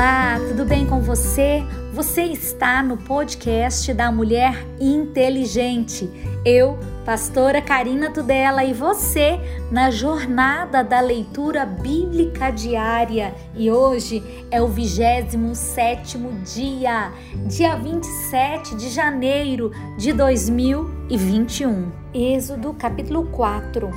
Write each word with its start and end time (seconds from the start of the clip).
Olá, 0.00 0.40
tudo 0.48 0.64
bem 0.64 0.86
com 0.86 1.02
você? 1.02 1.62
Você 1.92 2.22
está 2.22 2.82
no 2.82 2.96
podcast 2.96 3.92
da 3.92 4.10
Mulher 4.10 4.66
Inteligente. 4.80 6.08
Eu, 6.42 6.78
pastora 7.04 7.60
Karina 7.60 8.10
Tudela, 8.10 8.64
e 8.64 8.72
você 8.72 9.38
na 9.70 9.90
jornada 9.90 10.82
da 10.82 11.00
leitura 11.00 11.66
bíblica 11.66 12.50
diária. 12.50 13.34
E 13.54 13.70
hoje 13.70 14.22
é 14.50 14.62
o 14.62 14.68
27 14.68 16.16
dia, 16.46 17.12
dia 17.46 17.76
27 17.76 18.76
de 18.76 18.88
janeiro 18.88 19.70
de 19.98 20.14
2021. 20.14 21.92
Êxodo 22.14 22.72
capítulo 22.72 23.26
4. 23.26 23.90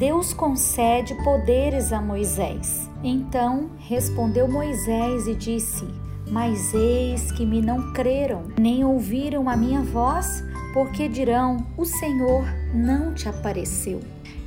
Deus 0.00 0.34
concede 0.34 1.14
poderes 1.22 1.92
a 1.92 2.00
Moisés. 2.00 2.92
Então 3.04 3.68
respondeu 3.76 4.48
Moisés 4.48 5.28
e 5.28 5.34
disse: 5.34 5.86
Mas 6.30 6.72
eis 6.72 7.30
que 7.32 7.44
me 7.44 7.60
não 7.60 7.92
creram, 7.92 8.44
nem 8.58 8.82
ouviram 8.82 9.46
a 9.46 9.54
minha 9.54 9.82
voz, 9.82 10.42
porque 10.72 11.06
dirão: 11.06 11.66
O 11.76 11.84
Senhor 11.84 12.46
não 12.74 13.12
te 13.12 13.28
apareceu. 13.28 14.00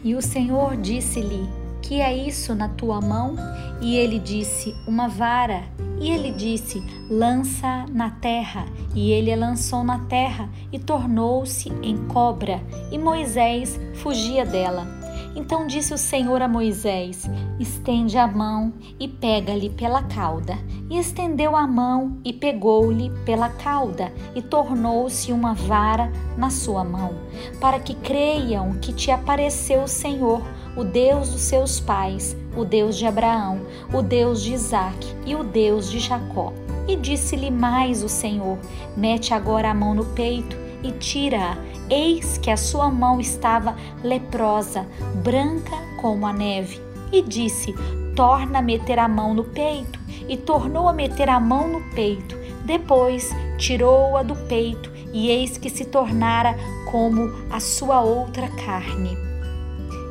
E 0.04 0.16
o 0.16 0.22
Senhor 0.24 0.76
disse-lhe: 0.76 1.48
Que 1.84 2.02
é 2.02 2.18
isso 2.18 2.56
na 2.56 2.68
tua 2.68 3.00
mão? 3.00 3.36
E 3.80 3.96
ele 3.96 4.18
disse: 4.18 4.74
Uma 4.88 5.08
vara. 5.08 5.62
E 6.02 6.10
ele 6.10 6.32
disse: 6.32 6.82
Lança 7.12 7.86
na 7.94 8.10
terra. 8.10 8.66
E 8.96 9.12
ele 9.12 9.32
a 9.32 9.38
lançou 9.38 9.84
na 9.84 10.00
terra 10.00 10.50
e 10.72 10.80
tornou-se 10.80 11.70
em 11.84 11.96
cobra. 12.08 12.60
E 12.92 12.98
Moisés 12.98 13.80
fugia 13.94 14.44
dela. 14.44 14.97
Então 15.38 15.68
disse 15.68 15.94
o 15.94 16.00
Senhor 16.00 16.42
a 16.42 16.48
Moisés: 16.48 17.30
Estende 17.60 18.18
a 18.18 18.28
mão 18.28 18.74
e 19.00 19.08
pega-lhe 19.08 19.70
pela 19.70 20.02
cauda. 20.02 20.58
E 20.90 20.98
estendeu 20.98 21.56
a 21.56 21.68
mão 21.68 22.18
e 22.26 22.34
pegou-lhe 22.34 23.12
pela 23.24 23.50
cauda, 23.50 24.12
e 24.34 24.42
tornou-se 24.42 25.32
uma 25.32 25.54
vara 25.54 26.12
na 26.36 26.50
sua 26.50 26.84
mão, 26.84 27.14
para 27.60 27.78
que 27.78 27.94
creiam 27.94 28.74
que 28.82 28.92
te 28.92 29.12
apareceu 29.12 29.84
o 29.84 29.88
Senhor, 29.88 30.42
o 30.76 30.84
Deus 30.84 31.30
dos 31.30 31.42
seus 31.42 31.80
pais, 31.80 32.36
o 32.56 32.64
Deus 32.66 32.98
de 32.98 33.06
Abraão, 33.06 33.62
o 33.94 34.02
Deus 34.02 34.42
de 34.42 34.54
Isaque 34.54 35.14
e 35.26 35.36
o 35.36 35.44
Deus 35.44 35.92
de 35.92 36.00
Jacó. 36.00 36.52
E 36.88 36.96
disse-lhe 36.96 37.52
mais 37.52 38.02
o 38.02 38.10
Senhor: 38.10 38.58
Mete 38.96 39.36
agora 39.36 39.70
a 39.70 39.74
mão 39.74 39.94
no 39.94 40.06
peito 40.06 40.58
e 40.82 40.92
tira-a. 40.94 41.58
Eis 41.90 42.38
que 42.38 42.52
a 42.52 42.58
sua 42.58 42.90
mão 42.90 43.20
estava 43.20 43.76
leprosa, 44.04 44.86
branca 45.24 45.76
como 46.02 46.26
a 46.26 46.34
neve. 46.34 46.82
E 47.12 47.22
disse: 47.22 47.74
Torna 48.16 48.60
a 48.60 48.62
meter 48.62 49.00
a 49.00 49.08
mão 49.08 49.34
no 49.34 49.44
peito. 49.44 50.00
E 50.28 50.36
tornou 50.36 50.90
a 50.90 50.94
meter 50.94 51.30
a 51.30 51.40
mão 51.40 51.68
no 51.68 51.82
peito. 51.92 52.36
Depois 52.66 53.34
tirou-a 53.58 54.24
do 54.24 54.36
peito, 54.36 54.92
e 55.14 55.30
eis 55.30 55.58
que 55.58 55.70
se 55.70 55.86
tornara 55.86 56.54
como 56.92 57.32
a 57.50 57.62
sua 57.62 58.02
outra 58.02 58.50
carne. 58.50 59.18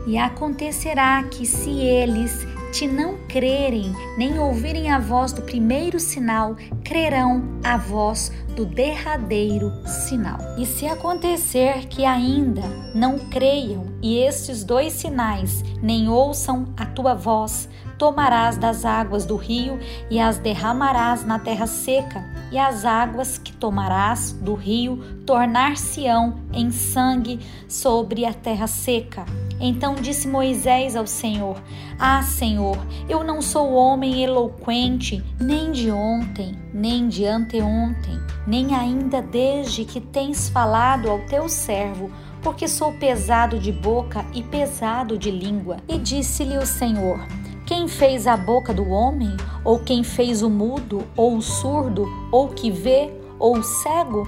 E 0.06 0.16
acontecerá 0.16 1.22
que, 1.24 1.44
se 1.44 1.70
eles 1.70 2.46
te 2.76 2.86
não 2.86 3.16
crerem, 3.26 3.90
nem 4.18 4.38
ouvirem 4.38 4.90
a 4.90 4.98
voz 4.98 5.32
do 5.32 5.40
primeiro 5.40 5.98
sinal, 5.98 6.54
crerão 6.84 7.42
a 7.64 7.78
voz 7.78 8.30
do 8.54 8.66
derradeiro 8.66 9.72
sinal. 9.86 10.36
E 10.58 10.66
se 10.66 10.86
acontecer 10.86 11.86
que 11.86 12.04
ainda 12.04 12.60
não 12.94 13.18
creiam 13.18 13.86
e 14.02 14.18
estes 14.18 14.62
dois 14.62 14.92
sinais 14.92 15.64
nem 15.82 16.10
ouçam 16.10 16.66
a 16.76 16.84
tua 16.84 17.14
voz, 17.14 17.66
tomarás 17.96 18.58
das 18.58 18.84
águas 18.84 19.24
do 19.24 19.36
rio 19.36 19.78
e 20.10 20.20
as 20.20 20.36
derramarás 20.36 21.24
na 21.24 21.38
terra 21.38 21.66
seca, 21.66 22.22
e 22.52 22.58
as 22.58 22.84
águas 22.84 23.38
que 23.38 23.54
tomarás 23.54 24.32
do 24.32 24.54
rio 24.54 24.98
tornar-se-ão 25.24 26.42
em 26.52 26.70
sangue 26.70 27.40
sobre 27.66 28.26
a 28.26 28.34
terra 28.34 28.66
seca. 28.66 29.24
Então 29.60 29.94
disse 29.94 30.28
Moisés 30.28 30.96
ao 30.96 31.06
Senhor: 31.06 31.62
Ah, 31.98 32.22
Senhor, 32.22 32.78
eu 33.08 33.24
não 33.24 33.40
sou 33.40 33.72
homem 33.72 34.22
eloquente, 34.22 35.24
nem 35.40 35.72
de 35.72 35.90
ontem, 35.90 36.58
nem 36.72 37.08
de 37.08 37.24
anteontem, 37.24 38.18
nem 38.46 38.74
ainda 38.74 39.22
desde 39.22 39.84
que 39.84 40.00
tens 40.00 40.48
falado 40.48 41.10
ao 41.10 41.20
teu 41.20 41.48
servo, 41.48 42.10
porque 42.42 42.68
sou 42.68 42.92
pesado 42.92 43.58
de 43.58 43.72
boca 43.72 44.24
e 44.34 44.42
pesado 44.42 45.18
de 45.18 45.30
língua. 45.30 45.78
E 45.88 45.98
disse-lhe 45.98 46.58
o 46.58 46.66
Senhor: 46.66 47.18
quem 47.66 47.88
fez 47.88 48.28
a 48.28 48.36
boca 48.36 48.72
do 48.72 48.88
homem? 48.88 49.36
Ou 49.64 49.80
quem 49.80 50.04
fez 50.04 50.40
o 50.40 50.48
mudo, 50.48 51.02
ou 51.16 51.36
o 51.36 51.42
surdo, 51.42 52.06
ou 52.30 52.48
que 52.48 52.70
vê, 52.70 53.12
ou 53.40 53.58
o 53.58 53.62
cego? 53.64 54.22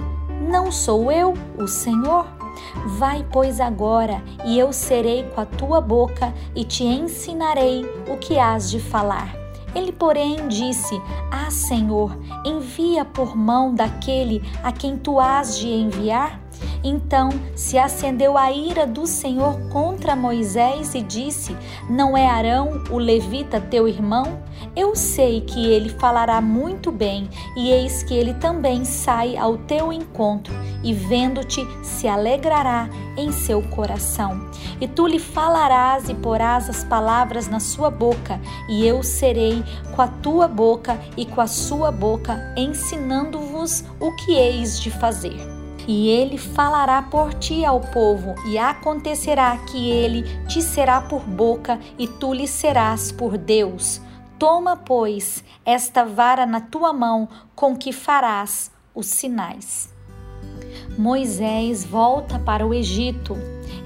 Não 0.49 0.69
sou 0.73 1.09
eu, 1.09 1.33
o 1.57 1.65
Senhor? 1.65 2.38
Vai, 2.85 3.25
pois, 3.31 3.59
agora, 3.59 4.21
e 4.45 4.57
eu 4.57 4.73
serei 4.73 5.23
com 5.23 5.41
a 5.41 5.45
tua 5.45 5.79
boca 5.81 6.33
e 6.55 6.63
te 6.63 6.83
ensinarei 6.83 7.85
o 8.07 8.17
que 8.17 8.37
hás 8.37 8.69
de 8.69 8.79
falar. 8.79 9.33
Ele, 9.75 9.91
porém, 9.91 10.47
disse: 10.47 10.99
Ah, 11.31 11.51
Senhor, 11.51 12.17
envia 12.45 13.05
por 13.05 13.35
mão 13.35 13.73
daquele 13.73 14.41
a 14.63 14.71
quem 14.71 14.97
tu 14.97 15.19
hás 15.19 15.57
de 15.57 15.67
enviar? 15.67 16.39
Então 16.83 17.29
se 17.55 17.77
acendeu 17.77 18.37
a 18.37 18.51
ira 18.51 18.87
do 18.87 19.05
Senhor 19.05 19.59
contra 19.69 20.15
Moisés 20.15 20.95
e 20.95 21.01
disse: 21.01 21.55
Não 21.89 22.15
é 22.15 22.25
Arão, 22.25 22.83
o 22.89 22.97
levita, 22.97 23.59
teu 23.59 23.87
irmão? 23.87 24.41
Eu 24.75 24.95
sei 24.95 25.41
que 25.41 25.65
ele 25.67 25.89
falará 25.89 26.39
muito 26.39 26.91
bem, 26.91 27.29
e 27.55 27.69
eis 27.69 28.03
que 28.03 28.13
ele 28.13 28.33
também 28.35 28.85
sai 28.85 29.35
ao 29.35 29.57
teu 29.57 29.91
encontro, 29.91 30.53
e 30.83 30.93
vendo-te 30.93 31.65
se 31.83 32.07
alegrará 32.07 32.89
em 33.17 33.31
seu 33.31 33.61
coração. 33.61 34.49
E 34.79 34.87
tu 34.87 35.05
lhe 35.05 35.19
falarás 35.19 36.07
e 36.07 36.13
porás 36.13 36.69
as 36.69 36.83
palavras 36.83 37.47
na 37.47 37.59
sua 37.59 37.89
boca, 37.89 38.39
e 38.69 38.85
eu 38.85 39.03
serei 39.03 39.63
com 39.95 40.01
a 40.01 40.07
tua 40.07 40.47
boca 40.47 40.97
e 41.17 41.25
com 41.25 41.41
a 41.41 41.47
sua 41.47 41.91
boca, 41.91 42.53
ensinando-vos 42.55 43.83
o 43.99 44.15
que 44.15 44.33
eis 44.33 44.79
de 44.79 44.89
fazer 44.89 45.58
e 45.89 46.07
ele 46.07 46.37
falará 46.37 47.01
por 47.01 47.33
ti 47.33 47.65
ao 47.65 47.81
povo, 47.81 48.35
e 48.45 48.59
acontecerá 48.59 49.57
que 49.57 49.89
ele 49.89 50.21
te 50.45 50.61
será 50.61 51.01
por 51.01 51.21
boca, 51.23 51.79
e 51.97 52.07
tu 52.07 52.31
lhe 52.31 52.47
serás 52.47 53.11
por 53.11 53.35
Deus. 53.39 53.99
Toma, 54.37 54.77
pois, 54.77 55.43
esta 55.65 56.05
vara 56.05 56.45
na 56.45 56.61
tua 56.61 56.93
mão, 56.93 57.27
com 57.55 57.75
que 57.75 57.91
farás 57.91 58.71
os 58.93 59.07
sinais. 59.07 59.91
Moisés 60.95 61.83
volta 61.83 62.37
para 62.37 62.67
o 62.67 62.71
Egito. 62.71 63.35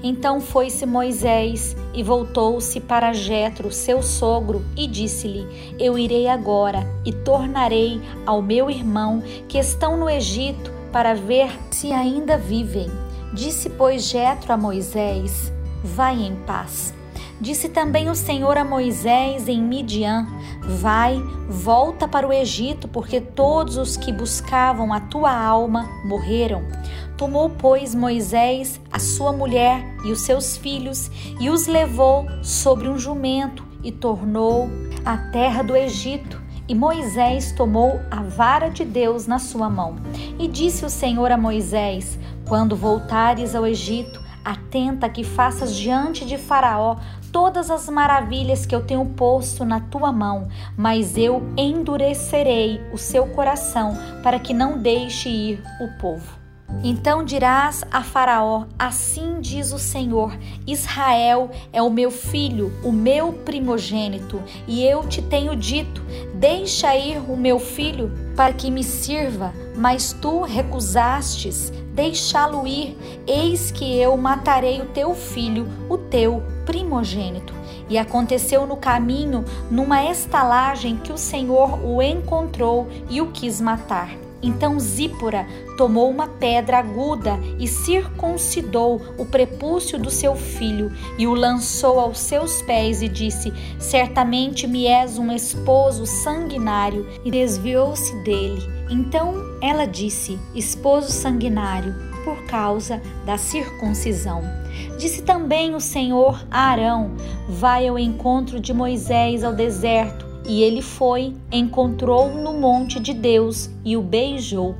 Então 0.02 0.42
foi-se 0.42 0.84
Moisés 0.84 1.74
e 1.94 2.02
voltou-se 2.02 2.80
para 2.80 3.14
Jetro, 3.14 3.72
seu 3.72 4.02
sogro, 4.02 4.62
e 4.76 4.86
disse-lhe: 4.86 5.74
Eu 5.78 5.98
irei 5.98 6.28
agora 6.28 6.80
e 7.02 7.14
tornarei 7.14 7.98
ao 8.26 8.42
meu 8.42 8.70
irmão 8.70 9.22
que 9.48 9.56
estão 9.56 9.96
no 9.96 10.10
Egito 10.10 10.83
para 10.94 11.12
ver 11.12 11.50
se 11.72 11.92
ainda 11.92 12.38
vivem. 12.38 12.88
Disse, 13.32 13.68
pois, 13.68 14.04
Jetro 14.04 14.52
a 14.52 14.56
Moisés: 14.56 15.52
Vai 15.82 16.22
em 16.22 16.36
paz. 16.46 16.94
Disse 17.40 17.68
também 17.68 18.08
o 18.08 18.14
Senhor 18.14 18.56
a 18.56 18.62
Moisés 18.62 19.48
em 19.48 19.60
Midian: 19.60 20.24
Vai, 20.62 21.20
volta 21.48 22.06
para 22.06 22.28
o 22.28 22.32
Egito, 22.32 22.86
porque 22.86 23.20
todos 23.20 23.76
os 23.76 23.96
que 23.96 24.12
buscavam 24.12 24.92
a 24.92 25.00
tua 25.00 25.36
alma 25.36 25.88
morreram. 26.04 26.62
Tomou, 27.16 27.50
pois, 27.50 27.92
Moisés 27.92 28.80
a 28.92 29.00
sua 29.00 29.32
mulher 29.32 29.84
e 30.04 30.12
os 30.12 30.20
seus 30.20 30.56
filhos 30.56 31.10
e 31.40 31.50
os 31.50 31.66
levou 31.66 32.24
sobre 32.40 32.88
um 32.88 32.96
jumento 32.96 33.66
e 33.82 33.90
tornou 33.90 34.70
à 35.04 35.16
terra 35.16 35.62
do 35.64 35.74
Egito 35.74 36.43
e 36.68 36.74
Moisés 36.74 37.52
tomou 37.52 38.00
a 38.10 38.22
vara 38.22 38.68
de 38.68 38.84
Deus 38.84 39.26
na 39.26 39.38
sua 39.38 39.68
mão. 39.68 39.96
E 40.38 40.48
disse 40.48 40.84
o 40.84 40.90
Senhor 40.90 41.30
a 41.30 41.36
Moisés: 41.36 42.18
Quando 42.48 42.76
voltares 42.76 43.54
ao 43.54 43.66
Egito, 43.66 44.22
atenta 44.44 45.08
que 45.08 45.24
faças 45.24 45.74
diante 45.74 46.24
de 46.24 46.36
Faraó 46.36 46.96
todas 47.32 47.70
as 47.70 47.88
maravilhas 47.88 48.64
que 48.64 48.74
eu 48.74 48.84
tenho 48.84 49.04
posto 49.06 49.64
na 49.64 49.80
tua 49.80 50.12
mão, 50.12 50.48
mas 50.76 51.16
eu 51.16 51.42
endurecerei 51.56 52.80
o 52.92 52.98
seu 52.98 53.26
coração 53.28 53.96
para 54.22 54.38
que 54.38 54.54
não 54.54 54.78
deixe 54.78 55.28
ir 55.28 55.62
o 55.80 55.98
povo. 55.98 56.43
Então 56.82 57.24
dirás 57.24 57.84
a 57.90 58.02
Faraó: 58.02 58.64
Assim 58.78 59.40
diz 59.40 59.72
o 59.72 59.78
Senhor: 59.78 60.36
Israel 60.66 61.50
é 61.72 61.80
o 61.80 61.90
meu 61.90 62.10
filho, 62.10 62.72
o 62.82 62.90
meu 62.90 63.32
primogênito, 63.32 64.42
e 64.66 64.84
eu 64.84 65.06
te 65.06 65.22
tenho 65.22 65.54
dito: 65.56 66.02
Deixa 66.34 66.94
ir 66.96 67.18
o 67.30 67.36
meu 67.36 67.58
filho 67.58 68.12
para 68.36 68.52
que 68.52 68.70
me 68.70 68.82
sirva, 68.82 69.52
mas 69.76 70.12
tu 70.12 70.42
recusastes 70.42 71.72
deixá-lo 71.94 72.66
ir. 72.66 72.96
Eis 73.26 73.70
que 73.70 73.96
eu 73.98 74.16
matarei 74.16 74.80
o 74.80 74.86
teu 74.86 75.14
filho, 75.14 75.66
o 75.88 75.96
teu 75.96 76.42
primogênito. 76.66 77.54
E 77.88 77.96
aconteceu 77.96 78.66
no 78.66 78.76
caminho, 78.76 79.44
numa 79.70 80.04
estalagem, 80.10 80.96
que 80.96 81.12
o 81.12 81.18
Senhor 81.18 81.84
o 81.84 82.02
encontrou 82.02 82.88
e 83.08 83.20
o 83.20 83.30
quis 83.30 83.60
matar. 83.60 84.23
Então 84.44 84.78
Zípora 84.78 85.46
tomou 85.78 86.10
uma 86.10 86.28
pedra 86.28 86.78
aguda 86.78 87.40
e 87.58 87.66
circuncidou 87.66 89.00
o 89.16 89.24
prepúcio 89.24 89.98
do 89.98 90.10
seu 90.10 90.36
filho 90.36 90.92
e 91.16 91.26
o 91.26 91.32
lançou 91.32 91.98
aos 91.98 92.18
seus 92.18 92.60
pés 92.60 93.00
e 93.00 93.08
disse: 93.08 93.50
Certamente 93.78 94.66
me 94.66 94.86
és 94.86 95.16
um 95.16 95.32
esposo 95.32 96.04
sanguinário. 96.04 97.08
E 97.24 97.30
desviou-se 97.30 98.14
dele. 98.22 98.62
Então 98.90 99.34
ela 99.62 99.86
disse: 99.86 100.38
Esposo 100.54 101.10
sanguinário, 101.10 101.94
por 102.22 102.44
causa 102.44 103.00
da 103.24 103.38
circuncisão. 103.38 104.42
Disse 104.98 105.22
também 105.22 105.74
o 105.74 105.80
Senhor 105.80 106.44
a 106.50 106.70
Arão: 106.70 107.12
Vai 107.48 107.88
ao 107.88 107.98
encontro 107.98 108.60
de 108.60 108.74
Moisés 108.74 109.42
ao 109.42 109.54
deserto 109.54 110.23
e 110.46 110.62
ele 110.62 110.82
foi, 110.82 111.34
encontrou 111.50 112.28
no 112.28 112.52
monte 112.54 113.00
de 113.00 113.14
Deus 113.14 113.70
e 113.84 113.96
o 113.96 114.02
beijou. 114.02 114.74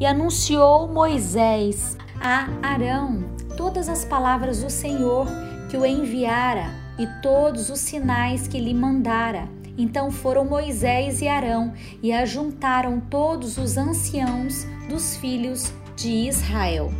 E 0.00 0.06
anunciou 0.06 0.88
Moisés 0.88 1.96
a 2.20 2.48
Arão 2.62 3.24
todas 3.56 3.88
as 3.88 4.04
palavras 4.04 4.62
do 4.62 4.70
Senhor 4.70 5.26
que 5.68 5.76
o 5.76 5.84
enviara 5.84 6.70
e 6.98 7.06
todos 7.20 7.68
os 7.68 7.80
sinais 7.80 8.46
que 8.46 8.60
lhe 8.60 8.72
mandara. 8.72 9.48
Então 9.76 10.10
foram 10.10 10.44
Moisés 10.44 11.20
e 11.20 11.28
Arão 11.28 11.72
e 12.02 12.12
ajuntaram 12.12 13.00
todos 13.00 13.58
os 13.58 13.76
anciãos 13.76 14.64
dos 14.88 15.16
filhos 15.16 15.72
de 15.96 16.28
Israel. 16.28 16.92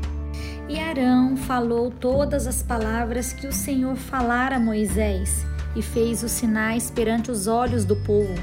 E 0.69 0.79
Arão 0.79 1.37
falou 1.37 1.91
todas 1.91 2.47
as 2.47 2.63
palavras 2.63 3.33
que 3.33 3.47
o 3.47 3.53
Senhor 3.53 3.97
falara 3.97 4.57
a 4.57 4.61
Moisés 4.61 5.47
e 5.79 5.83
fez 5.83 6.23
os 6.23 6.33
sinais 6.33 6.91
perante 6.91 7.31
os 7.31 7.47
olhos 7.47 7.85
do 7.85 7.95
povo. 7.95 8.35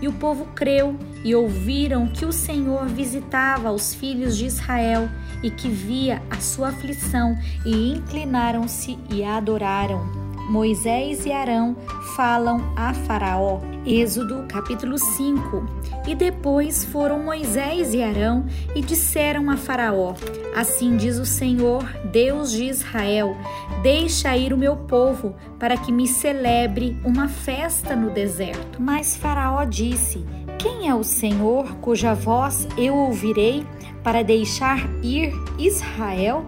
E 0.00 0.08
o 0.08 0.12
povo 0.12 0.46
creu 0.54 0.96
e 1.24 1.34
ouviram 1.34 2.08
que 2.08 2.26
o 2.26 2.32
Senhor 2.32 2.86
visitava 2.86 3.70
os 3.70 3.94
filhos 3.94 4.36
de 4.36 4.46
Israel 4.46 5.08
e 5.42 5.50
que 5.50 5.68
via 5.68 6.20
a 6.28 6.40
sua 6.40 6.68
aflição 6.68 7.38
e 7.64 7.92
inclinaram-se 7.92 8.98
e 9.10 9.22
adoraram. 9.22 10.21
Moisés 10.48 11.24
e 11.24 11.32
Arão 11.32 11.76
falam 12.16 12.60
a 12.76 12.92
Faraó. 12.92 13.60
Êxodo 13.84 14.44
capítulo 14.48 14.96
5. 14.96 15.66
E 16.06 16.14
depois 16.14 16.84
foram 16.84 17.22
Moisés 17.22 17.94
e 17.94 18.02
Arão 18.02 18.46
e 18.74 18.80
disseram 18.80 19.50
a 19.50 19.56
Faraó: 19.56 20.14
Assim 20.54 20.96
diz 20.96 21.18
o 21.18 21.26
Senhor, 21.26 21.84
Deus 22.12 22.52
de 22.52 22.64
Israel: 22.64 23.36
Deixa 23.82 24.36
ir 24.36 24.52
o 24.52 24.58
meu 24.58 24.76
povo, 24.76 25.34
para 25.58 25.76
que 25.76 25.90
me 25.90 26.06
celebre 26.06 26.96
uma 27.04 27.28
festa 27.28 27.96
no 27.96 28.10
deserto. 28.10 28.80
Mas 28.80 29.16
Faraó 29.16 29.64
disse: 29.64 30.24
Quem 30.58 30.88
é 30.88 30.94
o 30.94 31.02
Senhor 31.02 31.76
cuja 31.76 32.14
voz 32.14 32.68
eu 32.76 32.94
ouvirei 32.94 33.66
para 34.04 34.22
deixar 34.22 34.88
ir 35.02 35.32
Israel? 35.58 36.44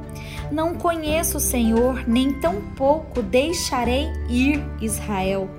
Não 0.55 0.73
conheço 0.73 1.39
o 1.39 1.41
Senhor, 1.41 2.09
nem 2.09 2.33
tampouco 2.35 3.21
deixarei 3.21 4.07
ir 4.29 4.65
Israel. 4.81 5.51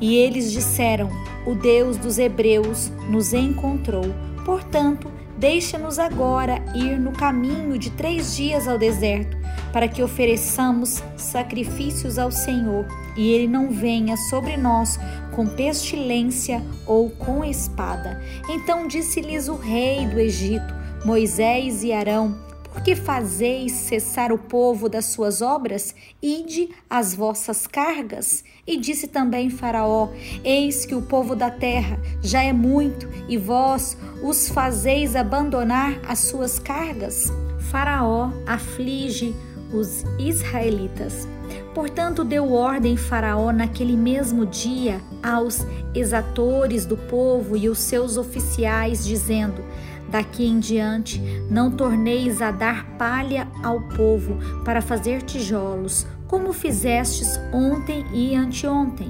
E 0.00 0.16
eles 0.16 0.50
disseram: 0.50 1.10
O 1.46 1.54
Deus 1.54 1.98
dos 1.98 2.18
Hebreus 2.18 2.90
nos 3.10 3.34
encontrou. 3.34 4.06
Portanto, 4.46 5.12
deixa-nos 5.36 5.98
agora 5.98 6.64
ir 6.74 6.98
no 6.98 7.12
caminho 7.12 7.78
de 7.78 7.90
três 7.90 8.34
dias 8.34 8.66
ao 8.66 8.78
deserto, 8.78 9.36
para 9.70 9.86
que 9.86 10.02
ofereçamos 10.02 11.02
sacrifícios 11.14 12.18
ao 12.18 12.30
Senhor, 12.30 12.86
e 13.18 13.30
ele 13.30 13.48
não 13.48 13.70
venha 13.70 14.16
sobre 14.30 14.56
nós 14.56 14.98
com 15.30 15.46
pestilência 15.46 16.64
ou 16.86 17.10
com 17.10 17.44
espada. 17.44 18.18
Então 18.48 18.88
disse-lhes 18.88 19.46
o 19.46 19.56
rei 19.56 20.06
do 20.06 20.18
Egito, 20.18 20.74
Moisés 21.04 21.84
e 21.84 21.92
Arão: 21.92 22.47
por 22.72 22.82
que 22.82 22.94
fazeis 22.94 23.72
cessar 23.72 24.32
o 24.32 24.38
povo 24.38 24.88
das 24.88 25.06
suas 25.06 25.42
obras? 25.42 25.94
Ide 26.22 26.68
as 26.88 27.14
vossas 27.14 27.66
cargas. 27.66 28.44
E 28.66 28.76
disse 28.76 29.08
também 29.08 29.50
Faraó: 29.50 30.10
Eis 30.44 30.84
que 30.84 30.94
o 30.94 31.02
povo 31.02 31.34
da 31.34 31.50
terra 31.50 31.98
já 32.22 32.42
é 32.42 32.52
muito, 32.52 33.08
e 33.28 33.36
vós 33.36 33.96
os 34.22 34.48
fazeis 34.48 35.16
abandonar 35.16 35.98
as 36.06 36.20
suas 36.20 36.58
cargas. 36.58 37.32
Faraó 37.70 38.30
aflige 38.46 39.34
os 39.72 40.04
israelitas. 40.18 41.26
Portanto, 41.74 42.24
deu 42.24 42.52
ordem 42.52 42.96
Faraó 42.96 43.52
naquele 43.52 43.96
mesmo 43.96 44.44
dia 44.44 45.00
aos 45.22 45.64
exatores 45.94 46.84
do 46.84 46.96
povo 46.96 47.56
e 47.56 47.68
os 47.68 47.78
seus 47.78 48.16
oficiais, 48.16 49.04
dizendo: 49.04 49.62
Daqui 50.10 50.46
em 50.46 50.58
diante, 50.58 51.20
não 51.50 51.70
torneis 51.70 52.40
a 52.40 52.50
dar 52.50 52.96
palha 52.96 53.46
ao 53.62 53.80
povo 53.80 54.38
para 54.64 54.80
fazer 54.80 55.22
tijolos, 55.22 56.06
como 56.26 56.52
fizestes 56.52 57.38
ontem 57.52 58.04
e 58.12 58.34
anteontem. 58.34 59.08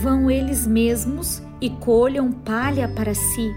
Vão 0.00 0.30
eles 0.30 0.66
mesmos 0.66 1.42
e 1.60 1.68
colham 1.68 2.32
palha 2.32 2.88
para 2.88 3.14
si, 3.14 3.54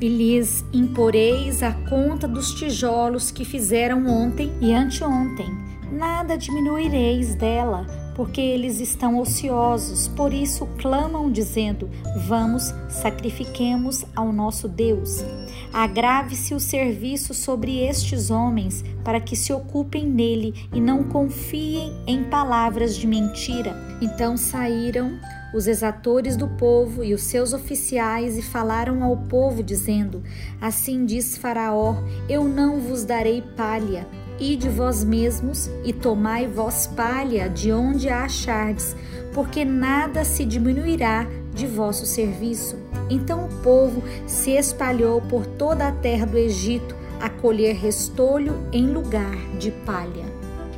e 0.00 0.08
lhes 0.08 0.64
imporeis 0.72 1.62
a 1.62 1.72
conta 1.72 2.28
dos 2.28 2.52
tijolos 2.54 3.30
que 3.30 3.44
fizeram 3.44 4.06
ontem 4.06 4.52
e 4.60 4.72
anteontem. 4.72 5.46
Nada 5.90 6.36
diminuireis 6.36 7.34
dela, 7.34 7.86
porque 8.18 8.40
eles 8.40 8.80
estão 8.80 9.20
ociosos, 9.20 10.08
por 10.08 10.34
isso 10.34 10.66
clamam, 10.76 11.30
dizendo: 11.30 11.88
Vamos, 12.26 12.74
sacrifiquemos 12.88 14.04
ao 14.16 14.32
nosso 14.32 14.66
Deus. 14.66 15.24
Agrave-se 15.72 16.52
o 16.52 16.58
serviço 16.58 17.32
sobre 17.32 17.78
estes 17.78 18.28
homens, 18.28 18.84
para 19.04 19.20
que 19.20 19.36
se 19.36 19.52
ocupem 19.52 20.04
nele 20.04 20.66
e 20.74 20.80
não 20.80 21.04
confiem 21.04 21.92
em 22.08 22.24
palavras 22.24 22.96
de 22.96 23.06
mentira. 23.06 23.76
Então 24.02 24.36
saíram 24.36 25.16
os 25.54 25.68
exatores 25.68 26.36
do 26.36 26.48
povo 26.48 27.04
e 27.04 27.14
os 27.14 27.22
seus 27.22 27.52
oficiais 27.52 28.36
e 28.36 28.42
falaram 28.42 29.04
ao 29.04 29.16
povo, 29.16 29.62
dizendo: 29.62 30.24
Assim 30.60 31.06
diz 31.06 31.38
Faraó: 31.38 31.94
Eu 32.28 32.48
não 32.48 32.80
vos 32.80 33.04
darei 33.04 33.42
palha 33.56 34.08
Ide 34.40 34.68
vós 34.68 35.02
mesmos 35.02 35.68
e 35.84 35.92
tomai 35.92 36.46
vós 36.46 36.86
palha 36.86 37.48
de 37.48 37.72
onde 37.72 38.08
a 38.08 38.22
achardes, 38.22 38.94
porque 39.34 39.64
nada 39.64 40.24
se 40.24 40.44
diminuirá 40.44 41.26
de 41.52 41.66
vosso 41.66 42.06
serviço. 42.06 42.76
Então 43.10 43.46
o 43.46 43.62
povo 43.62 44.02
se 44.28 44.52
espalhou 44.52 45.20
por 45.22 45.44
toda 45.44 45.88
a 45.88 45.92
terra 45.92 46.24
do 46.24 46.38
Egito 46.38 46.94
a 47.20 47.28
colher 47.28 47.74
restolho 47.74 48.54
em 48.72 48.86
lugar 48.86 49.36
de 49.58 49.72
palha. 49.72 50.24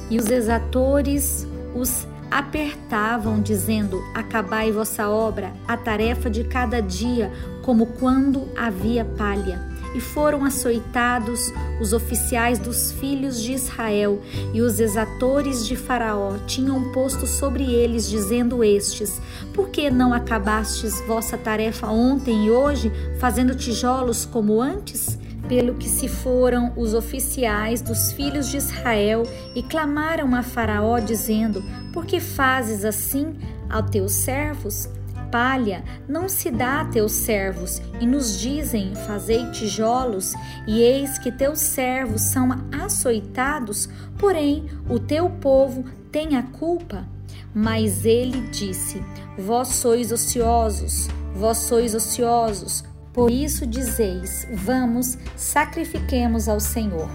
E 0.09 0.17
os 0.17 0.31
exatores 0.31 1.47
os 1.75 2.07
apertavam, 2.31 3.43
dizendo: 3.43 4.03
Acabai 4.15 4.73
vossa 4.73 5.07
obra, 5.11 5.53
a 5.69 5.77
tarefa 5.77 6.31
de 6.31 6.45
cada 6.45 6.81
dia, 6.81 7.31
como 7.63 7.87
quando 7.87 8.49
havia 8.57 9.05
palha 9.05 9.70
e 9.95 10.01
foram 10.01 10.45
açoitados 10.45 11.53
os 11.81 11.93
oficiais 11.93 12.59
dos 12.59 12.93
filhos 12.93 13.41
de 13.41 13.53
Israel 13.53 14.21
e 14.53 14.61
os 14.61 14.81
exatores 14.81 15.67
de 15.67 15.77
Faraó 15.77 16.37
tinham 16.47 16.93
posto 16.93 17.27
sobre 17.27 17.73
eles, 17.73 18.09
dizendo 18.09 18.63
estes: 18.63 19.21
Por 19.53 19.71
que 19.71 19.91
não 19.91 20.13
acabastes 20.13 21.01
vossa 21.07 21.37
tarefa 21.37 21.89
ontem 21.89 22.47
e 22.47 22.51
hoje, 22.51 22.93
fazendo 23.19 23.55
tijolos 23.55 24.25
como 24.25 24.61
antes? 24.61 25.19
Pelo 25.49 25.75
que 25.75 25.89
se 25.89 26.07
foram 26.07 26.73
os 26.77 26.95
oficiais 26.95 27.83
dos 27.83 28.13
filhos 28.13 28.49
de 28.49 28.59
Israel 28.59 29.25
e 29.55 29.63
clamaram 29.63 30.35
a 30.35 30.43
Faraó, 30.43 31.01
dizendo: 31.01 31.65
Por 31.93 32.07
que 32.07 32.21
fazes 32.21 32.85
assim 32.85 33.35
a 33.69 33.83
teus 33.83 34.13
servos? 34.13 34.89
Palha 35.31 35.85
não 36.09 36.29
se 36.29 36.51
dá 36.51 36.81
a 36.81 36.85
teus 36.85 37.13
servos, 37.13 37.81
e 38.01 38.07
nos 38.07 38.39
dizem: 38.39 38.95
Fazei 39.07 39.51
tijolos, 39.51 40.35
e 40.67 40.81
eis 40.81 41.19
que 41.19 41.31
teus 41.31 41.61
servos 41.61 42.23
são 42.23 42.49
açoitados, 42.83 43.89
porém 44.19 44.67
o 44.89 44.99
teu 44.99 45.31
povo 45.31 45.85
tem 46.11 46.37
a 46.37 46.43
culpa. 46.43 47.07
Mas 47.55 48.05
ele 48.05 48.41
disse: 48.49 49.03
Vós 49.39 49.69
sois 49.69 50.13
ociosos, 50.13 51.09
vós 51.35 51.59
sois 51.59 51.95
ociosos, 51.95 52.85
por 53.13 53.31
isso 53.31 53.67
dizeis: 53.67 54.47
Vamos, 54.53 55.19
sacrifiquemos 55.37 56.49
ao 56.49 56.61
Senhor. 56.61 57.09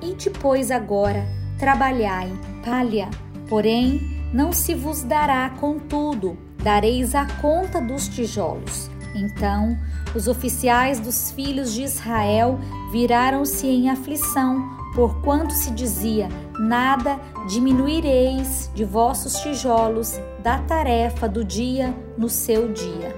E 0.00 0.14
depois 0.14 0.70
agora 0.70 1.24
trabalhai, 1.58 2.32
palha, 2.64 3.08
porém 3.48 4.00
não 4.32 4.52
se 4.52 4.74
vos 4.74 5.02
dará 5.02 5.50
contudo 5.50 6.36
dareis 6.62 7.14
a 7.14 7.26
conta 7.40 7.80
dos 7.80 8.08
tijolos. 8.08 8.90
Então 9.14 9.78
os 10.14 10.28
oficiais 10.28 10.98
dos 10.98 11.30
filhos 11.32 11.72
de 11.72 11.82
Israel 11.82 12.58
viraram-se 12.90 13.66
em 13.66 13.90
aflição, 13.90 14.70
porquanto 14.94 15.52
se 15.52 15.70
dizia: 15.70 16.28
Nada 16.58 17.18
diminuireis 17.48 18.70
de 18.74 18.84
vossos 18.84 19.40
tijolos 19.40 20.18
da 20.42 20.58
tarefa 20.58 21.28
do 21.28 21.44
dia 21.44 21.94
no 22.16 22.28
seu 22.28 22.72
dia. 22.72 23.14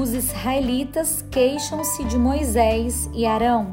Os 0.00 0.14
israelitas 0.14 1.24
queixam-se 1.30 2.04
de 2.04 2.16
Moisés 2.16 3.10
e 3.12 3.26
Arão 3.26 3.72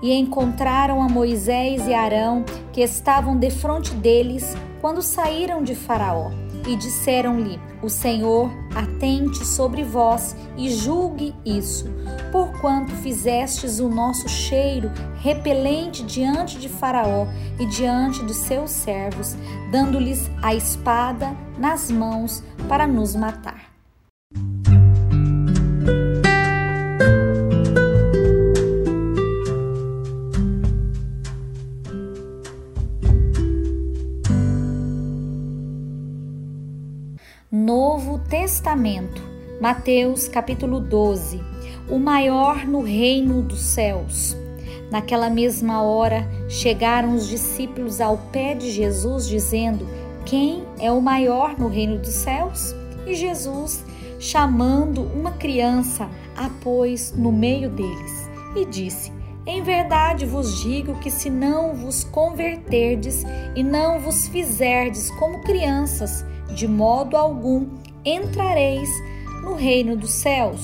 e 0.00 0.12
encontraram 0.12 1.02
a 1.02 1.08
Moisés 1.08 1.86
e 1.86 1.94
Arão 1.94 2.44
que 2.72 2.80
estavam 2.80 3.36
defronte 3.36 3.92
deles 3.94 4.56
quando 4.80 5.02
saíram 5.02 5.62
de 5.62 5.74
Faraó 5.74 6.41
e 6.66 6.76
disseram-lhe: 6.76 7.60
O 7.82 7.88
Senhor 7.88 8.50
atente 8.74 9.44
sobre 9.44 9.84
vós 9.84 10.36
e 10.56 10.70
julgue 10.70 11.34
isso, 11.44 11.86
porquanto 12.30 12.92
fizestes 12.96 13.80
o 13.80 13.88
nosso 13.88 14.28
cheiro 14.28 14.90
repelente 15.16 16.02
diante 16.02 16.58
de 16.58 16.68
Faraó 16.68 17.26
e 17.58 17.66
diante 17.66 18.24
de 18.24 18.34
seus 18.34 18.70
servos, 18.70 19.36
dando-lhes 19.70 20.30
a 20.42 20.54
espada 20.54 21.36
nas 21.58 21.90
mãos 21.90 22.42
para 22.68 22.86
nos 22.86 23.14
matar. 23.14 23.71
Testamento, 38.52 39.22
Mateus 39.62 40.28
capítulo 40.28 40.78
12. 40.78 41.40
O 41.88 41.98
maior 41.98 42.66
no 42.66 42.82
reino 42.82 43.40
dos 43.40 43.62
céus. 43.62 44.36
Naquela 44.90 45.30
mesma 45.30 45.80
hora, 45.80 46.28
chegaram 46.50 47.14
os 47.14 47.26
discípulos 47.26 47.98
ao 47.98 48.18
pé 48.30 48.54
de 48.54 48.70
Jesus, 48.70 49.26
dizendo: 49.26 49.88
Quem 50.26 50.64
é 50.78 50.92
o 50.92 51.00
maior 51.00 51.58
no 51.58 51.66
reino 51.66 51.98
dos 51.98 52.10
céus? 52.10 52.74
E 53.06 53.14
Jesus, 53.14 53.82
chamando 54.18 55.00
uma 55.00 55.30
criança, 55.32 56.06
a 56.36 56.50
pôs 56.62 57.14
no 57.16 57.32
meio 57.32 57.70
deles 57.70 58.28
e 58.54 58.66
disse: 58.66 59.10
Em 59.46 59.62
verdade 59.62 60.26
vos 60.26 60.60
digo 60.60 60.96
que 60.96 61.10
se 61.10 61.30
não 61.30 61.74
vos 61.74 62.04
converterdes 62.04 63.24
e 63.56 63.62
não 63.62 63.98
vos 63.98 64.28
fizerdes 64.28 65.10
como 65.12 65.42
crianças, 65.42 66.22
de 66.54 66.68
modo 66.68 67.16
algum 67.16 67.80
entrareis 68.04 68.88
no 69.42 69.54
reino 69.54 69.96
dos 69.96 70.10
céus. 70.10 70.60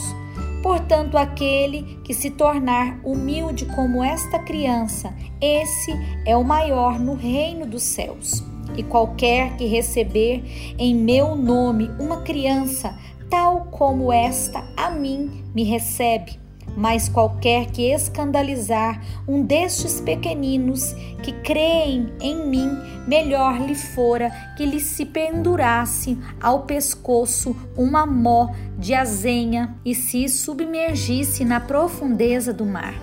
Portanto, 0.62 1.16
aquele 1.16 1.98
que 2.04 2.12
se 2.12 2.30
tornar 2.30 3.00
humilde 3.04 3.64
como 3.66 4.02
esta 4.02 4.38
criança, 4.38 5.14
esse 5.40 5.92
é 6.26 6.36
o 6.36 6.44
maior 6.44 6.98
no 6.98 7.14
reino 7.14 7.64
dos 7.66 7.82
céus. 7.82 8.42
E 8.76 8.82
qualquer 8.82 9.56
que 9.56 9.66
receber 9.66 10.74
em 10.78 10.94
meu 10.94 11.34
nome 11.34 11.90
uma 11.98 12.22
criança, 12.22 12.96
tal 13.30 13.66
como 13.70 14.12
esta, 14.12 14.64
a 14.76 14.90
mim 14.90 15.44
me 15.54 15.64
recebe 15.64 16.47
mas 16.76 17.08
qualquer 17.08 17.66
que 17.66 17.92
escandalizar 17.92 19.02
um 19.26 19.42
destes 19.42 20.00
pequeninos 20.00 20.94
que 21.22 21.32
creem 21.32 22.12
em 22.20 22.48
mim, 22.48 22.70
melhor 23.06 23.60
lhe 23.60 23.74
fora 23.74 24.30
que 24.56 24.64
lhe 24.64 24.80
se 24.80 25.04
pendurasse 25.04 26.18
ao 26.40 26.62
pescoço 26.62 27.56
uma 27.76 28.06
mó 28.06 28.50
de 28.78 28.94
azenha 28.94 29.74
e 29.84 29.94
se 29.94 30.28
submergisse 30.28 31.44
na 31.44 31.60
profundeza 31.60 32.52
do 32.52 32.64
mar. 32.64 32.94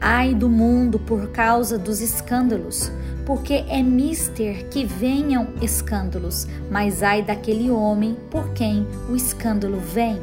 Ai 0.00 0.34
do 0.34 0.48
mundo 0.48 0.98
por 0.98 1.30
causa 1.30 1.78
dos 1.78 2.00
escândalos, 2.00 2.90
porque 3.24 3.64
é 3.68 3.82
mister 3.82 4.68
que 4.68 4.84
venham 4.84 5.48
escândalos, 5.62 6.46
mas 6.70 7.02
ai 7.02 7.22
daquele 7.22 7.70
homem 7.70 8.16
por 8.30 8.52
quem 8.52 8.86
o 9.08 9.16
escândalo 9.16 9.78
vem. 9.78 10.20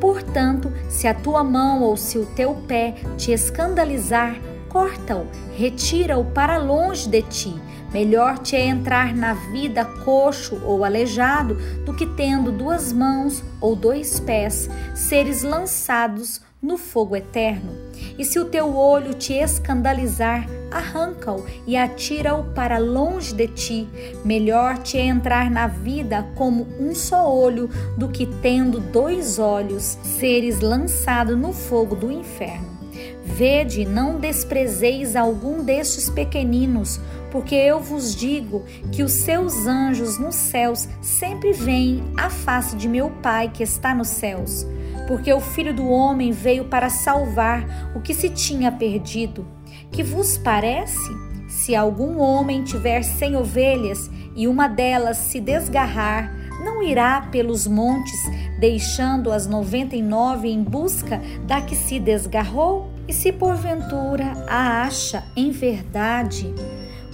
Portanto, 0.00 0.72
se 0.88 1.06
a 1.06 1.14
tua 1.14 1.42
mão 1.42 1.82
ou 1.82 1.96
se 1.96 2.18
o 2.18 2.26
teu 2.26 2.54
pé 2.66 2.94
te 3.16 3.32
escandalizar, 3.32 4.40
corta-o, 4.68 5.26
retira-o 5.56 6.24
para 6.24 6.56
longe 6.58 7.08
de 7.08 7.22
ti. 7.22 7.54
Melhor 7.92 8.38
te 8.38 8.54
é 8.54 8.66
entrar 8.66 9.14
na 9.14 9.32
vida 9.32 9.84
coxo 9.84 10.60
ou 10.64 10.84
aleijado 10.84 11.54
do 11.84 11.94
que 11.94 12.06
tendo 12.06 12.52
duas 12.52 12.92
mãos 12.92 13.42
ou 13.60 13.74
dois 13.74 14.20
pés, 14.20 14.68
seres 14.94 15.42
lançados 15.42 16.40
no 16.60 16.76
fogo 16.76 17.16
eterno. 17.16 17.72
E 18.18 18.24
se 18.24 18.38
o 18.38 18.44
teu 18.44 18.76
olho 18.76 19.14
te 19.14 19.32
escandalizar, 19.32 20.46
arranca-o 20.70 21.46
e 21.66 21.76
atira-o 21.76 22.44
para 22.52 22.78
longe 22.78 23.32
de 23.32 23.46
ti. 23.48 23.88
Melhor 24.24 24.78
te 24.78 24.98
é 24.98 25.06
entrar 25.06 25.50
na 25.50 25.66
vida 25.66 26.26
como 26.34 26.66
um 26.78 26.94
só 26.94 27.32
olho 27.32 27.70
do 27.96 28.08
que 28.08 28.26
tendo 28.26 28.80
dois 28.80 29.38
olhos, 29.38 29.96
seres 30.02 30.60
lançado 30.60 31.36
no 31.36 31.52
fogo 31.52 31.94
do 31.94 32.10
inferno. 32.10 32.78
Vede, 33.24 33.84
não 33.84 34.18
desprezeis 34.18 35.14
algum 35.14 35.62
destes 35.62 36.10
pequeninos, 36.10 36.98
porque 37.30 37.54
eu 37.54 37.80
vos 37.80 38.14
digo 38.14 38.64
que 38.92 39.02
os 39.02 39.12
seus 39.12 39.66
anjos 39.66 40.18
nos 40.18 40.34
céus 40.34 40.88
sempre 41.02 41.52
veem 41.52 42.02
a 42.16 42.30
face 42.30 42.76
de 42.76 42.88
meu 42.88 43.10
Pai 43.22 43.50
que 43.52 43.62
está 43.62 43.94
nos 43.94 44.08
céus. 44.08 44.66
Porque 45.06 45.32
o 45.32 45.40
Filho 45.40 45.74
do 45.74 45.88
Homem 45.88 46.32
veio 46.32 46.64
para 46.66 46.90
salvar 46.90 47.92
o 47.94 48.00
que 48.00 48.14
se 48.14 48.28
tinha 48.28 48.70
perdido. 48.70 49.46
Que 49.90 50.02
vos 50.02 50.36
parece? 50.38 51.28
Se 51.48 51.74
algum 51.74 52.18
homem 52.18 52.62
tiver 52.62 53.02
cem 53.02 53.34
ovelhas 53.34 54.10
e 54.36 54.46
uma 54.46 54.68
delas 54.68 55.16
se 55.16 55.40
desgarrar, 55.40 56.30
não 56.62 56.82
irá 56.82 57.22
pelos 57.32 57.66
montes, 57.66 58.20
deixando 58.60 59.32
as 59.32 59.46
noventa 59.46 59.96
e 59.96 60.02
nove 60.02 60.48
em 60.48 60.62
busca 60.62 61.20
da 61.46 61.62
que 61.62 61.74
se 61.74 61.98
desgarrou? 61.98 62.90
E 63.06 63.12
se 63.12 63.32
porventura 63.32 64.32
a 64.46 64.82
acha 64.82 65.24
em 65.34 65.50
verdade, 65.50 66.52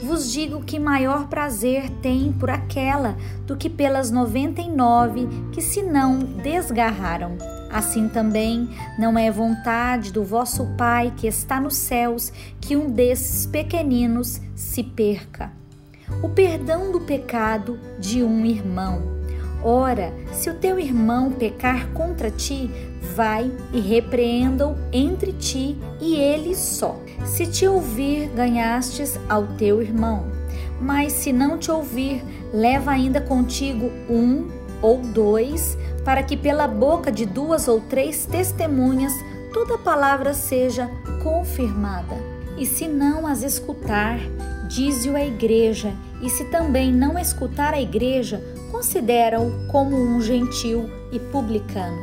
vos 0.05 0.31
digo 0.31 0.63
que 0.63 0.79
maior 0.79 1.29
prazer 1.29 1.89
tem 2.03 2.31
por 2.31 2.51
aquela 2.51 3.17
do 3.47 3.57
que 3.57 3.71
pelas 3.71 4.11
noventa 4.11 4.61
e 4.61 4.69
nove 4.69 5.27
que 5.51 5.63
se 5.63 5.83
não 5.83 6.19
desgarraram. 6.19 7.39
Assim 7.73 8.09
também 8.09 8.69
não 8.99 9.19
é 9.19 9.31
vontade 9.31 10.13
do 10.13 10.23
vosso 10.23 10.67
Pai 10.77 11.13
que 11.17 11.27
está 11.27 11.59
nos 11.59 11.77
céus 11.77 12.31
que 12.61 12.77
um 12.77 12.91
desses 12.91 13.47
pequeninos 13.47 14.41
se 14.55 14.83
perca. 14.83 15.51
O 16.23 16.29
perdão 16.29 16.93
do 16.93 17.01
pecado 17.01 17.81
de 17.99 18.23
um 18.23 18.45
irmão. 18.45 19.24
Ora, 19.65 20.13
se 20.31 20.51
o 20.51 20.55
teu 20.55 20.79
irmão 20.79 21.33
pecar 21.33 21.89
contra 21.95 22.31
ti, 22.31 22.71
vai 23.17 23.51
e 23.73 23.81
repreenda-o 23.81 24.77
entre 24.93 25.33
ti 25.33 25.75
e 25.99 26.17
ele 26.17 26.55
só. 26.55 27.01
Se 27.25 27.47
te 27.47 27.67
ouvir, 27.67 28.29
ganhastes 28.29 29.19
ao 29.27 29.47
teu 29.57 29.81
irmão. 29.81 30.27
Mas 30.79 31.15
se 31.15 31.33
não 31.33 31.57
te 31.57 31.71
ouvir, 31.71 32.23
leva 32.53 32.91
ainda 32.91 33.23
contigo 33.23 33.91
um 34.09 34.49
ou 34.83 34.99
dois 34.99 35.79
para 36.05 36.23
que 36.23 36.37
pela 36.37 36.69
boca 36.69 37.11
de 37.11 37.25
duas 37.25 37.67
ou 37.67 37.81
três 37.81 38.27
testemunhas 38.27 39.15
toda 39.51 39.79
palavra 39.79 40.35
seja 40.35 40.91
confirmada. 41.23 42.17
E 42.59 42.67
se 42.67 42.87
não 42.87 43.27
as 43.27 43.43
escutar, 43.43 44.19
dize-o 44.75 45.15
à 45.15 45.25
igreja, 45.25 45.93
e 46.21 46.29
se 46.29 46.45
também 46.47 46.93
não 46.93 47.17
escutar 47.17 47.75
a 47.75 47.81
igreja, 47.81 48.43
considera-o 48.73 49.69
como 49.69 49.97
um 49.97 50.21
gentil 50.21 50.91
e 51.13 51.19
publicano. 51.21 51.97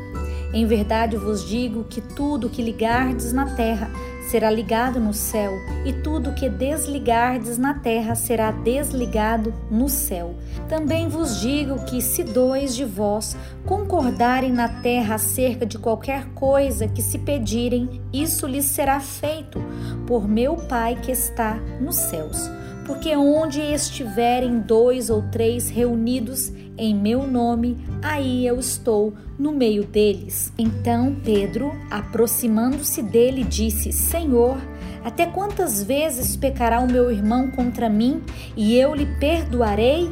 Em 0.54 0.66
verdade 0.66 1.16
vos 1.16 1.46
digo 1.46 1.84
que 1.84 2.00
tudo 2.00 2.48
que 2.48 2.62
ligardes 2.62 3.32
na 3.32 3.54
terra 3.54 3.90
será 4.30 4.50
ligado 4.50 4.98
no 4.98 5.12
céu, 5.12 5.52
e 5.84 5.92
tudo 5.92 6.32
que 6.32 6.48
desligardes 6.48 7.58
na 7.58 7.74
terra 7.74 8.14
será 8.14 8.50
desligado 8.50 9.52
no 9.70 9.88
céu. 9.90 10.34
Também 10.68 11.08
vos 11.08 11.40
digo 11.40 11.84
que, 11.84 12.00
se 12.00 12.24
dois 12.24 12.74
de 12.74 12.84
vós 12.84 13.36
concordarem 13.66 14.50
na 14.50 14.68
terra 14.80 15.16
acerca 15.16 15.66
de 15.66 15.78
qualquer 15.78 16.26
coisa 16.28 16.88
que 16.88 17.02
se 17.02 17.18
pedirem, 17.18 18.00
isso 18.12 18.46
lhes 18.46 18.64
será 18.64 19.00
feito 19.00 19.62
por 20.06 20.26
meu 20.26 20.56
Pai 20.56 20.98
que 21.02 21.12
está 21.12 21.56
nos 21.78 21.96
céus. 21.96 22.50
Porque 22.86 23.16
onde 23.16 23.60
estiverem 23.60 24.58
dois 24.58 25.08
ou 25.08 25.22
três 25.30 25.70
reunidos 25.70 26.52
em 26.76 26.94
meu 26.94 27.26
nome, 27.26 27.78
aí 28.02 28.46
eu 28.46 28.58
estou 28.58 29.14
no 29.38 29.52
meio 29.52 29.84
deles. 29.84 30.52
Então 30.58 31.16
Pedro, 31.24 31.72
aproximando-se 31.90 33.02
dele, 33.02 33.44
disse: 33.44 33.92
Senhor, 33.92 34.58
até 35.04 35.26
quantas 35.26 35.82
vezes 35.82 36.36
pecará 36.36 36.80
o 36.80 36.90
meu 36.90 37.10
irmão 37.10 37.50
contra 37.50 37.88
mim 37.88 38.22
e 38.56 38.76
eu 38.76 38.94
lhe 38.94 39.06
perdoarei? 39.18 40.10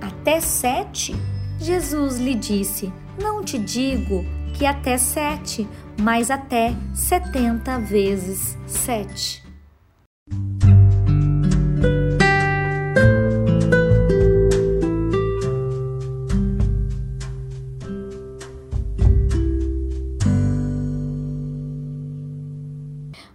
Até 0.00 0.40
sete? 0.40 1.14
Jesus 1.58 2.18
lhe 2.18 2.34
disse: 2.34 2.92
Não 3.20 3.42
te 3.42 3.58
digo 3.58 4.24
que 4.54 4.66
até 4.66 4.98
sete, 4.98 5.68
mas 6.00 6.30
até 6.30 6.74
setenta 6.94 7.78
vezes 7.78 8.56
sete. 8.66 9.39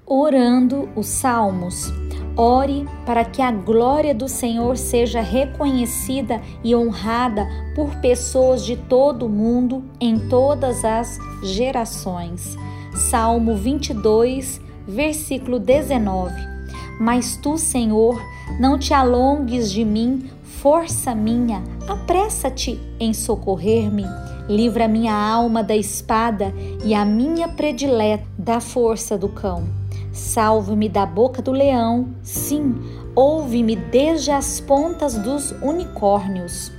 Orando 0.06 0.90
os 0.96 1.08
Salmos. 1.08 1.92
Ore 2.38 2.86
para 3.06 3.24
que 3.24 3.42
a 3.42 3.52
glória 3.52 4.14
do 4.14 4.28
Senhor 4.28 4.78
seja 4.78 5.22
reconhecida 5.22 6.42
e 6.64 6.76
honrada 6.76 7.48
por 7.74 7.96
pessoas 8.02 8.66
de 8.66 8.76
todo 8.76 9.26
o 9.26 9.30
mundo 9.30 9.84
em 10.00 10.28
todas 10.28 10.84
as 10.84 11.18
gerações. 11.42 12.58
Salmo 13.10 13.56
22, 13.56 14.60
versículo 14.88 15.60
19. 15.60 16.34
Mas 17.00 17.38
tu, 17.38 17.58
Senhor, 17.58 18.22
não 18.60 18.78
te 18.78 18.94
alongues 18.94 19.72
de 19.72 19.84
mim, 19.84 20.30
força 20.44 21.14
minha, 21.14 21.64
apressa-te 21.88 22.80
em 23.00 23.14
socorrer-me. 23.14 24.06
Livra 24.48 24.88
minha 24.88 25.14
alma 25.14 25.64
da 25.64 25.76
espada 25.76 26.54
e 26.84 26.94
a 26.94 27.04
minha 27.04 27.48
predileta 27.48 28.26
da 28.46 28.60
força 28.62 29.18
do 29.18 29.28
cão. 29.28 29.64
Salve-me 30.14 30.88
da 30.88 31.04
boca 31.04 31.42
do 31.42 31.52
leão, 31.52 32.10
sim, 32.22 32.76
ouve-me 33.16 33.76
desde 33.76 34.30
as 34.30 34.60
pontas 34.60 35.18
dos 35.18 35.50
unicórnios. 35.64 36.72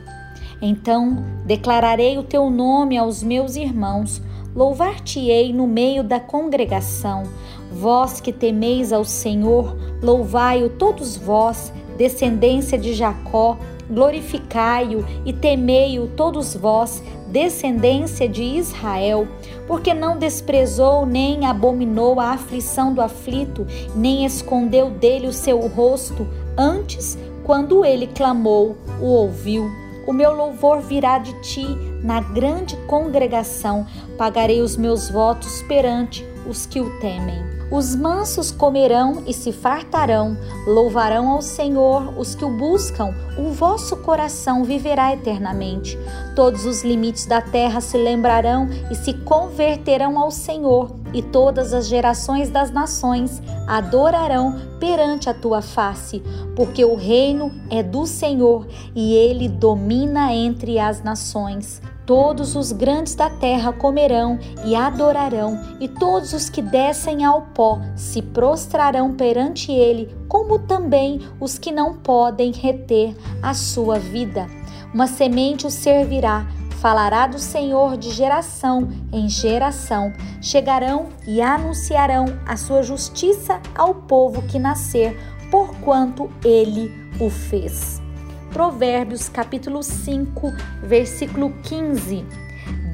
Então 0.62 1.24
declararei 1.44 2.16
o 2.18 2.22
teu 2.22 2.48
nome 2.48 2.96
aos 2.96 3.20
meus 3.20 3.56
irmãos, 3.56 4.22
louvar-te-ei 4.54 5.52
no 5.52 5.66
meio 5.66 6.04
da 6.04 6.20
congregação. 6.20 7.24
Vós 7.72 8.20
que 8.20 8.32
temeis 8.32 8.92
ao 8.92 9.04
Senhor, 9.04 9.76
louvai-o 10.00 10.70
todos 10.70 11.16
vós, 11.16 11.72
descendência 11.98 12.78
de 12.78 12.94
Jacó, 12.94 13.58
glorificai-o 13.90 15.04
e 15.24 15.32
temei-o 15.32 16.06
todos 16.06 16.54
vós, 16.54 17.02
descendência 17.36 18.26
de 18.26 18.42
Israel, 18.42 19.28
porque 19.66 19.92
não 19.92 20.16
desprezou 20.16 21.04
nem 21.04 21.44
abominou 21.44 22.18
a 22.18 22.30
aflição 22.30 22.94
do 22.94 23.02
aflito, 23.02 23.66
nem 23.94 24.24
escondeu 24.24 24.88
dele 24.88 25.26
o 25.26 25.32
seu 25.34 25.60
rosto, 25.68 26.26
antes, 26.56 27.18
quando 27.44 27.84
ele 27.84 28.06
clamou, 28.06 28.78
o 29.02 29.04
ouviu. 29.04 29.70
O 30.06 30.14
meu 30.14 30.34
louvor 30.34 30.80
virá 30.80 31.18
de 31.18 31.38
ti 31.42 31.66
na 32.02 32.22
grande 32.22 32.74
congregação, 32.86 33.86
pagarei 34.16 34.62
os 34.62 34.74
meus 34.74 35.10
votos 35.10 35.60
perante 35.64 36.26
os 36.48 36.64
que 36.64 36.80
o 36.80 36.98
temem. 37.00 37.55
Os 37.70 37.96
mansos 37.96 38.52
comerão 38.52 39.24
e 39.26 39.32
se 39.32 39.50
fartarão, 39.50 40.36
louvarão 40.66 41.28
ao 41.28 41.42
Senhor 41.42 42.16
os 42.16 42.32
que 42.32 42.44
o 42.44 42.56
buscam, 42.56 43.12
o 43.36 43.50
vosso 43.50 43.96
coração 43.96 44.62
viverá 44.62 45.12
eternamente. 45.12 45.98
Todos 46.36 46.64
os 46.64 46.84
limites 46.84 47.26
da 47.26 47.40
terra 47.40 47.80
se 47.80 47.98
lembrarão 47.98 48.68
e 48.88 48.94
se 48.94 49.12
converterão 49.12 50.16
ao 50.16 50.30
Senhor, 50.30 50.94
e 51.12 51.22
todas 51.22 51.74
as 51.74 51.88
gerações 51.88 52.50
das 52.50 52.70
nações 52.70 53.42
adorarão 53.66 54.54
perante 54.78 55.28
a 55.28 55.34
tua 55.34 55.60
face, 55.60 56.22
porque 56.54 56.84
o 56.84 56.94
reino 56.94 57.50
é 57.68 57.82
do 57.82 58.06
Senhor 58.06 58.64
e 58.94 59.12
ele 59.14 59.48
domina 59.48 60.32
entre 60.32 60.78
as 60.78 61.02
nações. 61.02 61.82
Todos 62.06 62.54
os 62.54 62.70
grandes 62.70 63.16
da 63.16 63.28
terra 63.28 63.72
comerão 63.72 64.38
e 64.64 64.76
adorarão, 64.76 65.58
e 65.80 65.88
todos 65.88 66.32
os 66.32 66.48
que 66.48 66.62
descem 66.62 67.24
ao 67.24 67.42
pó 67.42 67.80
se 67.96 68.22
prostrarão 68.22 69.14
perante 69.14 69.72
ele, 69.72 70.16
como 70.28 70.60
também 70.60 71.20
os 71.40 71.58
que 71.58 71.72
não 71.72 71.94
podem 71.94 72.52
reter 72.52 73.16
a 73.42 73.52
sua 73.54 73.98
vida. 73.98 74.46
Uma 74.94 75.08
semente 75.08 75.66
o 75.66 75.70
servirá, 75.70 76.46
falará 76.80 77.26
do 77.26 77.40
Senhor 77.40 77.96
de 77.96 78.10
geração 78.10 78.88
em 79.12 79.28
geração. 79.28 80.12
Chegarão 80.40 81.06
e 81.26 81.42
anunciarão 81.42 82.26
a 82.46 82.56
sua 82.56 82.84
justiça 82.84 83.60
ao 83.74 83.92
povo 83.92 84.42
que 84.42 84.60
nascer, 84.60 85.18
porquanto 85.50 86.30
ele 86.44 86.92
o 87.18 87.28
fez. 87.28 88.05
Provérbios 88.52 89.28
capítulo 89.28 89.82
5, 89.82 90.52
versículo 90.82 91.52
15. 91.62 92.24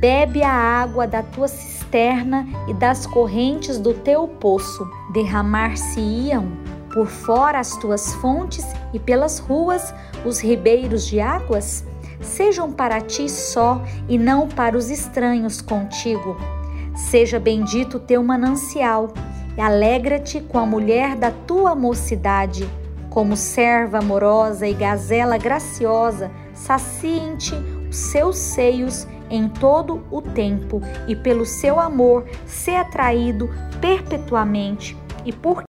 Bebe 0.01 0.43
a 0.43 0.53
água 0.53 1.07
da 1.07 1.23
tua 1.23 1.47
cisterna 1.47 2.47
e 2.69 2.75
das 2.75 3.07
correntes 3.07 3.79
do 3.79 3.95
teu 3.95 4.27
poço. 4.27 4.85
Derramar-se-iam 5.12 6.51
por 6.93 7.07
fora 7.07 7.61
as 7.61 7.77
tuas 7.77 8.12
fontes 8.15 8.67
e 8.93 8.99
pelas 8.99 9.38
ruas 9.38 9.95
os 10.25 10.41
ribeiros 10.41 11.07
de 11.07 11.21
águas? 11.21 11.85
Sejam 12.21 12.73
para 12.73 13.01
ti 13.01 13.29
só 13.29 13.83
e 14.09 14.19
não 14.19 14.49
para 14.49 14.77
os 14.77 14.91
estranhos 14.91 15.61
contigo. 15.61 16.37
Seja 16.95 17.38
bendito 17.38 17.97
o 17.97 18.01
teu 18.01 18.23
manancial 18.23 19.12
e 19.57 19.61
alegra-te 19.61 20.41
com 20.41 20.59
a 20.59 20.67
mulher 20.67 21.17
da 21.17 21.31
tua 21.31 21.75
mocidade 21.75 22.69
como 23.12 23.37
serva 23.37 23.98
amorosa 23.98 24.66
e 24.66 24.72
gazela 24.72 25.37
graciosa, 25.37 26.31
saciem-te 26.55 27.55
os 27.90 27.94
seus 27.94 28.38
seios 28.38 29.07
em 29.29 29.51
todo 29.51 30.03
o 30.11 30.22
tempo, 30.22 30.81
e 31.07 31.14
pelo 31.14 31.44
seu 31.44 31.79
amor 31.79 32.25
ser 32.46 32.77
atraído 32.77 33.51
perpetuamente, 33.83 34.96
e 35.27 35.33
por 35.33 35.61